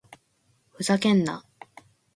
[0.71, 1.45] ふざけんな！